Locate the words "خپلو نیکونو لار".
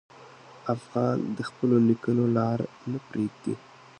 1.49-2.59